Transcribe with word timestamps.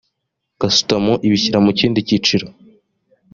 gasutamo 0.61 1.13
ibishyira 1.27 1.57
mu 1.65 1.71
kindi 1.79 1.99
cyiciro 2.07 2.45